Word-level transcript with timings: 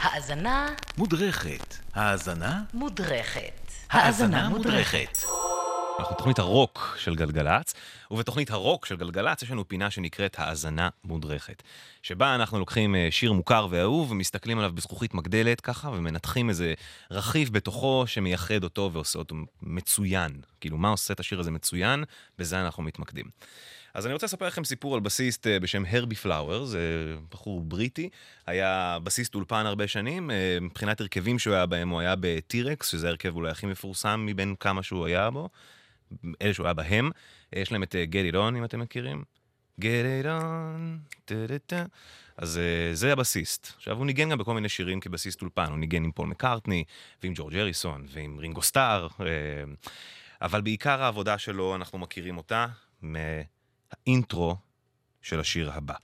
האזנה 0.00 0.68
מודרכת. 0.98 1.74
האזנה? 1.94 2.62
מודרכת. 2.74 3.72
האזנה 3.90 4.48
מודרכת. 4.48 5.18
אנחנו 5.98 6.14
בתוכנית 6.14 6.38
הרוק 6.38 6.96
של 6.98 7.14
גלגלצ, 7.14 7.74
ובתוכנית 8.10 8.50
הרוק 8.50 8.86
של 8.86 8.96
גלגלצ 8.96 9.42
יש 9.42 9.50
לנו 9.50 9.68
פינה 9.68 9.90
שנקראת 9.90 10.36
האזנה 10.38 10.88
מודרכת, 11.04 11.62
שבה 12.02 12.34
אנחנו 12.34 12.58
לוקחים 12.58 12.94
אה, 12.94 13.08
שיר 13.10 13.32
מוכר 13.32 13.66
ואהוב 13.70 14.10
ומסתכלים 14.10 14.58
עליו 14.58 14.72
בזכוכית 14.74 15.14
מגדלת 15.14 15.60
ככה, 15.60 15.88
ומנתחים 15.88 16.48
איזה 16.48 16.74
רכיב 17.10 17.52
בתוכו 17.52 18.04
שמייחד 18.06 18.64
אותו 18.64 18.90
ועושה 18.92 19.18
אותו 19.18 19.34
מצוין. 19.62 20.40
כאילו, 20.60 20.76
מה 20.76 20.88
עושה 20.88 21.14
את 21.14 21.20
השיר 21.20 21.40
הזה 21.40 21.50
מצוין? 21.50 22.04
בזה 22.38 22.60
אנחנו 22.60 22.82
מתמקדים. 22.82 23.26
אז 23.94 24.06
אני 24.06 24.14
רוצה 24.14 24.26
לספר 24.26 24.46
לכם 24.46 24.64
סיפור 24.64 24.94
על 24.94 25.00
בסיסט 25.00 25.46
אה, 25.46 25.60
בשם 25.60 25.82
הרבי 25.90 26.14
פלאואר, 26.14 26.64
זה 26.64 27.14
בחור 27.30 27.60
בריטי, 27.60 28.08
היה 28.46 28.98
בסיסט 29.02 29.34
אולפן 29.34 29.66
הרבה 29.66 29.88
שנים, 29.88 30.30
אה, 30.30 30.58
מבחינת 30.60 31.00
הרכבים 31.00 31.38
שהוא 31.38 31.54
היה 31.54 31.66
בהם, 31.66 31.88
הוא 31.88 32.00
היה 32.00 32.14
בטירקס, 32.20 32.88
שזה 32.88 33.06
ההרכב 33.06 33.36
אולי 33.36 33.50
הכי 33.50 33.66
מפורסם 33.66 34.26
מבין 34.26 34.54
כמה 34.60 34.82
שהוא 34.82 35.06
היה 35.06 35.30
בו, 35.30 35.48
אלה 36.42 36.54
שהוא 36.54 36.66
היה 36.66 36.74
בהם. 36.74 37.10
יש 37.52 37.72
להם 37.72 37.82
את 37.82 37.94
אה, 37.94 38.04
Get 38.10 38.32
It 38.32 38.36
On, 38.36 38.56
אם 38.58 38.64
אתם 38.64 38.80
מכירים. 38.80 39.24
Get 39.80 39.84
It 40.22 40.26
On, 40.26 41.14
טה-טה-טה. 41.24 41.84
אז 42.36 42.60
זה 42.92 43.12
הבסיסט. 43.12 43.72
עכשיו, 43.76 43.96
הוא 43.96 44.06
ניגן 44.06 44.30
גם 44.30 44.38
בכל 44.38 44.54
מיני 44.54 44.68
שירים 44.68 45.00
כבסיסט 45.00 45.42
אולפן, 45.42 45.66
הוא 45.70 45.78
ניגן 45.78 46.04
עם 46.04 46.12
פול 46.12 46.28
מקארטני, 46.28 46.84
ועם 47.22 47.32
ג'ורג' 47.36 47.56
אריסון, 47.56 48.06
ועם 48.08 48.38
רינגו 48.38 48.62
סטאר, 48.62 49.08
אבל 50.42 50.60
בעיקר 50.60 51.02
העבודה 51.02 51.38
שלו, 51.38 51.74
אנחנו 51.74 51.98
מכירים 51.98 52.36
אותה 52.36 52.66
מהאינטרו 53.92 54.56
של 55.22 55.40
השיר 55.40 55.70
הבא. 55.72 55.94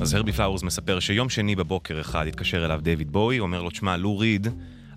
אז 0.00 0.14
הרבי 0.14 0.32
פלאורס 0.32 0.62
מספר 0.62 1.00
שיום 1.00 1.28
שני 1.28 1.56
בבוקר 1.56 2.00
אחד 2.00 2.26
התקשר 2.26 2.64
אליו 2.64 2.80
דיוויד 2.82 3.12
בואי, 3.12 3.38
אומר 3.38 3.62
לו, 3.62 3.70
תשמע, 3.70 3.96
לו 3.96 4.18
ריד 4.18 4.46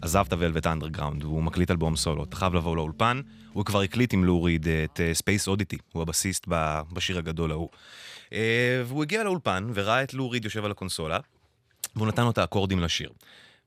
עזב 0.02 0.24
את 0.28 0.34
הוולבט 0.34 0.68
אנדרגראונד, 0.68 1.24
והוא 1.24 1.44
מקליט 1.44 1.72
אלבום 1.72 1.96
סולו, 1.96 2.24
אתה 2.24 2.36
חייב 2.36 2.54
לבוא 2.54 2.76
לאולפן, 2.76 3.22
הוא 3.54 3.66
כבר 3.66 3.82
הקליט 3.82 4.14
עם 4.14 4.24
לו 4.24 4.44
ריד 4.44 4.68
את 4.68 5.00
Space 5.14 5.48
Oddity, 5.48 5.78
הוא 5.94 6.02
הבסיסט 6.02 6.48
בשיר 6.94 7.18
הגדול 7.18 7.52
ההוא. 7.52 7.70
אה, 8.34 8.84
והוא 8.86 9.04
הגיע 9.04 9.24
לאולפן 9.24 9.70
וראה 9.74 10.04
את 10.04 10.14
לו 10.14 10.30
ריד 10.30 10.46
יושב 10.46 10.66
על 10.66 10.72
הקונסולה, 10.72 11.20
והוא 11.98 12.08
נתן 12.08 12.24
לו 12.24 12.32
את 12.32 12.38
האקורדים 12.38 12.80
לשיר. 12.80 13.10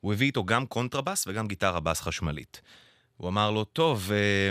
הוא 0.01 0.13
הביא 0.13 0.27
איתו 0.27 0.45
גם 0.45 0.67
קונטרבס 0.67 1.25
וגם 1.27 1.49
גיטרה 1.49 1.81
בס 1.81 2.01
חשמלית. 2.01 2.61
הוא 3.17 3.29
אמר 3.29 3.51
לו, 3.51 3.65
טוב, 3.65 4.11
אה, 4.13 4.51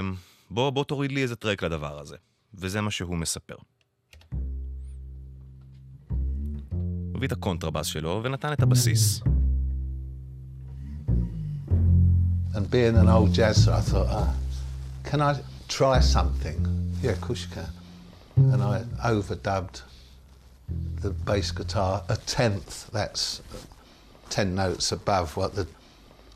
בוא, 0.50 0.70
בוא 0.70 0.84
תוריד 0.84 1.12
לי 1.12 1.24
איזה 1.24 1.36
track 1.36 1.64
לדבר 1.64 2.00
הזה. 2.00 2.16
וזה 2.54 2.82
מה 2.82 2.92
שהוא 2.92 3.18
מספר. 3.18 3.56
הוא 6.10 6.18
הביא 7.16 7.28
את 7.28 7.32
הקונטרבס 7.32 7.86
שלו 7.86 8.22
ונתן 8.24 8.54
את 8.54 8.62
הבסיס. 8.62 9.22
And 12.54 12.72
being 12.72 12.96
an 12.98 13.08
old 13.08 13.32
jazzer, 13.34 13.74
I 13.74 13.82
thought, 13.90 14.10
ah, 14.10 14.34
can 15.04 15.22
I 15.22 15.36
try 15.68 16.00
something? 16.00 16.60
Yeah, 17.02 17.12
of 17.12 17.22
course 17.22 17.42
you 17.46 17.52
can. 17.58 17.72
And 18.54 18.62
I 18.64 18.84
overdubbed 19.14 19.84
the 21.02 21.12
bass 21.26 21.52
guitar 21.52 22.04
a 22.10 22.18
tenth. 22.36 22.90
That's 22.92 23.42
ten 24.30 24.56
notes 24.56 24.92
above 24.92 25.38
what 25.38 25.56
the 25.56 25.66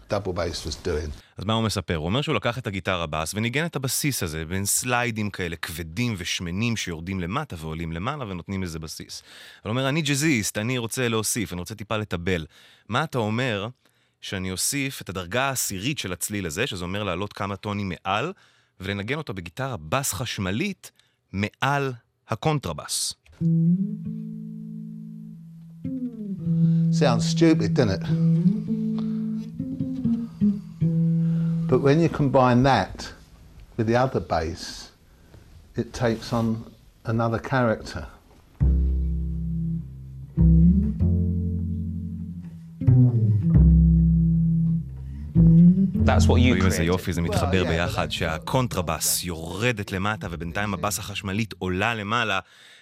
double 0.10 0.34
bass 0.34 0.66
was 0.66 0.76
doing. 0.88 1.10
אז 1.38 1.46
מה 1.46 1.54
הוא 1.54 1.64
מספר? 1.64 1.96
הוא 1.96 2.06
אומר 2.06 2.22
שהוא 2.22 2.36
לקח 2.36 2.58
את 2.58 2.68
הגיטרה 2.68 3.08
בס 3.08 3.34
וניגן 3.34 3.66
את 3.66 3.76
הבסיס 3.76 4.24
הזה 4.24 4.46
בין 4.46 4.66
סליידים 4.66 5.30
כאלה 5.30 5.56
כבדים 5.56 6.16
ושמנים 6.18 6.78
שיורדים 6.78 7.20
למטה 7.20 7.56
ועולים 7.60 7.92
למעלה 7.92 8.26
ונותנים 8.26 8.64
לזה 8.64 8.80
בסיס. 8.80 9.24
הוא 9.64 9.70
אומר, 9.70 9.90
אני 9.90 10.02
ג'אזיסט, 10.02 10.58
אני 10.58 10.78
רוצה 10.78 11.08
להוסיף, 11.08 11.54
אני 11.54 11.60
רוצה 11.60 11.76
טיפה 11.76 11.98
לטבל. 11.98 12.46
מה 12.90 13.04
אתה 13.04 13.18
אומר 13.18 13.68
שאני 14.22 14.52
אוסיף 14.52 15.02
את 15.02 15.10
הדרגה 15.10 15.44
העשירית 15.44 16.00
של 16.00 16.14
הצליל 16.14 16.46
הזה, 16.46 16.68
שזה 16.68 16.86
אומר 16.86 17.04
לעלות 17.04 17.34
כמה 17.34 17.56
טונים 17.56 17.92
מעל, 17.96 18.34
ולנגן 18.80 19.18
אותו 19.18 19.34
בגיטרה 19.34 19.78
בס 19.78 20.14
חשמלית 20.14 20.92
מעל 21.32 21.94
הקונטרבס. 22.28 23.14
Sounds 26.92 27.28
stupid, 27.28 27.74
doesn't 27.74 28.02
it? 28.02 28.08
But 31.68 31.80
when 31.80 32.00
you 32.00 32.10
combine 32.10 32.64
that 32.64 33.12
with 33.78 33.88
the 33.88 33.96
other 33.96 34.20
bass, 34.20 34.92
it 35.76 35.92
takes 35.92 36.32
on 36.32 36.72
another 37.06 37.40
character. 37.40 38.08
רואים 46.28 46.66
איזה 46.66 46.78
created. 46.78 46.82
יופי, 46.82 47.14
זה 47.14 47.22
מתחבר 47.22 47.64
yeah, 47.64 47.68
ביחד, 47.68 48.12
שהקונטרבס 48.12 49.24
יורדת 49.24 49.92
למטה 49.92 50.28
ובינתיים 50.32 50.74
הבס 50.74 51.00
החשמלית 51.00 51.54
עולה 51.60 51.96
למעלה 51.96 52.40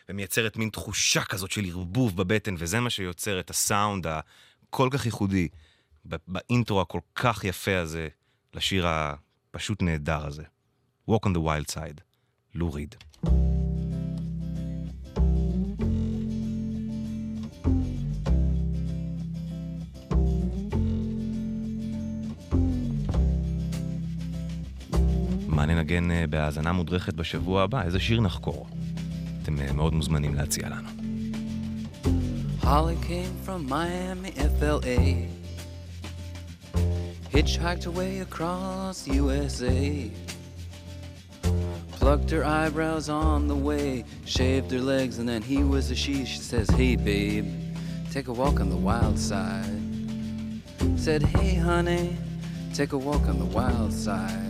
ומייצרת 0.09 0.57
מין 0.57 0.69
תחושה 0.69 1.21
כזאת 1.23 1.51
של 1.51 1.65
ערבוב 1.65 2.17
בבטן, 2.17 2.55
וזה 2.57 2.79
מה 2.79 2.89
שיוצר 2.89 3.39
את 3.39 3.49
הסאונד 3.49 4.07
הכל 4.07 4.89
כך 4.91 5.05
ייחודי 5.05 5.47
באינטרו 6.05 6.81
הכל 6.81 6.99
כך 7.15 7.43
יפה 7.43 7.77
הזה 7.77 8.07
לשיר 8.53 8.85
הפשוט 8.87 9.81
נהדר 9.81 10.25
הזה. 10.25 10.43
Walk 11.09 11.25
on 11.25 11.29
the 11.29 11.39
Wild 11.39 11.73
Side, 11.73 12.01
לו 12.55 12.73
ריד. 12.73 12.95
מה 25.60 25.66
ננגן 25.66 26.10
אה, 26.10 26.26
בהאזנה 26.26 26.72
מודרכת 26.72 27.14
בשבוע 27.14 27.62
הבא? 27.62 27.82
איזה 27.82 28.00
שיר 28.00 28.20
נחקור? 28.20 28.66
אתם 29.42 29.58
אה, 29.60 29.72
מאוד 29.72 29.94
מוזמנים 29.94 30.34
להציע 30.34 30.68
לנו. 30.68 30.88
Holly 32.62 32.96
came 33.10 33.34
from 33.46 33.60
Miami, 33.68 34.32
FLA. 34.58 35.00
Hitchhiked 37.34 37.84
her 37.84 37.92
way 37.92 38.18
across 38.28 39.06
USA. 39.06 40.10
Plucked 41.92 42.30
her 42.30 42.44
eyebrows 42.44 43.08
on 43.08 43.46
the 43.46 43.54
way, 43.54 44.04
shaved 44.24 44.70
her 44.72 44.80
legs, 44.80 45.18
and 45.20 45.28
then 45.28 45.42
he 45.42 45.58
was 45.62 45.90
a 45.92 45.94
she. 45.94 46.24
She 46.24 46.38
says, 46.38 46.68
Hey, 46.70 46.96
babe, 46.96 47.46
take 48.10 48.26
a 48.28 48.32
walk 48.32 48.58
on 48.58 48.68
the 48.68 48.82
wild 48.90 49.18
side. 49.18 49.82
Said, 50.96 51.22
Hey, 51.22 51.54
honey, 51.54 52.16
take 52.74 52.92
a 52.92 52.98
walk 52.98 53.24
on 53.28 53.38
the 53.38 53.50
wild 53.58 53.92
side. 53.92 54.49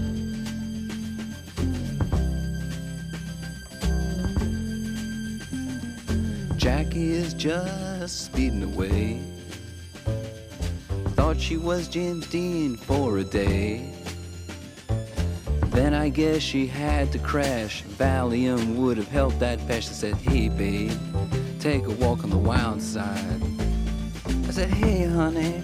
Just 7.41 8.25
speeding 8.25 8.61
away. 8.61 9.19
Thought 11.15 11.39
she 11.39 11.57
was 11.57 11.87
James 11.87 12.27
Dean 12.27 12.77
for 12.77 13.17
a 13.17 13.23
day. 13.23 13.91
Then 15.69 15.95
I 15.95 16.09
guess 16.09 16.43
she 16.43 16.67
had 16.67 17.11
to 17.13 17.17
crash. 17.17 17.83
Valium 17.97 18.75
would 18.75 18.95
have 18.97 19.07
helped 19.07 19.39
that 19.39 19.57
patch. 19.67 19.89
I 19.89 19.93
said, 19.93 20.15
Hey, 20.17 20.49
babe, 20.49 20.91
take 21.59 21.87
a 21.87 21.89
walk 21.89 22.23
on 22.23 22.29
the 22.29 22.37
wild 22.37 22.79
side. 22.79 23.41
I 24.47 24.51
said, 24.51 24.69
Hey, 24.69 25.05
honey, 25.05 25.63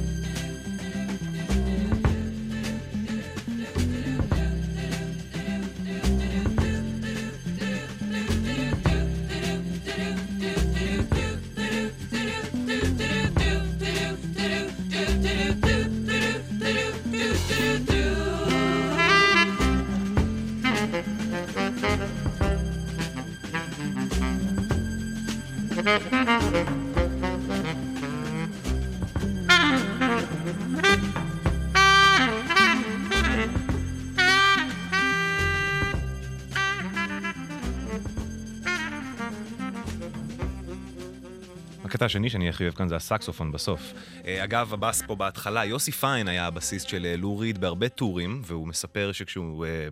הקטע 42.01 42.05
השני 42.05 42.29
שאני 42.29 42.49
הכי 42.49 42.63
אוהב 42.63 42.73
כאן 42.73 42.87
זה 42.87 42.95
הסקסופון 42.95 43.51
בסוף. 43.51 43.93
אה, 44.25 44.43
אגב, 44.43 44.73
הבאס 44.73 45.01
פה 45.07 45.15
בהתחלה, 45.15 45.65
יוסי 45.65 45.91
פיין 45.91 46.27
היה 46.27 46.47
הבסיסט 46.47 46.89
של 46.89 47.05
אה, 47.05 47.15
לו 47.17 47.37
ריד 47.37 47.61
בהרבה 47.61 47.89
טורים, 47.89 48.41
והוא 48.45 48.67
מספר 48.67 49.11
שכשהוא 49.11 49.65
אה, 49.65 49.87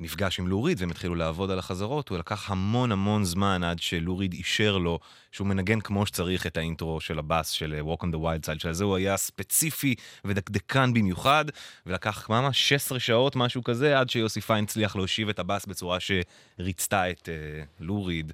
נפגש 0.00 0.38
עם 0.38 0.48
לו 0.48 0.62
ריד 0.62 0.80
והם 0.80 0.90
התחילו 0.90 1.14
לעבוד 1.14 1.50
על 1.50 1.58
החזרות, 1.58 2.08
הוא 2.08 2.18
לקח 2.18 2.50
המון 2.50 2.92
המון 2.92 3.24
זמן 3.24 3.64
עד 3.64 3.78
שלו 3.78 4.18
ריד 4.18 4.32
אישר 4.32 4.78
לו 4.78 4.98
שהוא 5.32 5.46
מנגן 5.46 5.80
כמו 5.80 6.06
שצריך 6.06 6.46
את 6.46 6.56
האינטרו 6.56 7.00
של 7.00 7.18
הבאס 7.18 7.50
של 7.50 7.80
Walk 7.86 8.02
on 8.04 8.06
the 8.06 8.16
Wild 8.16 8.46
Side, 8.46 8.62
שעל 8.62 8.72
זה 8.72 8.84
הוא 8.84 8.96
היה 8.96 9.16
ספציפי 9.16 9.94
ודקדקן 10.24 10.92
במיוחד, 10.94 11.44
ולקח 11.86 12.30
ממש 12.30 12.68
16 12.68 13.00
שעות, 13.00 13.36
משהו 13.36 13.64
כזה, 13.64 13.98
עד 13.98 14.10
שיוסי 14.10 14.40
פיין 14.40 14.64
הצליח 14.64 14.96
להושיב 14.96 15.28
את 15.28 15.38
הבאס 15.38 15.66
בצורה 15.66 15.98
שריצתה 16.00 17.10
את 17.10 17.28
אה, 17.28 17.64
לו 17.80 18.04
ריד, 18.04 18.32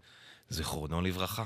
זיכרונו 0.48 1.00
לברכה. 1.00 1.44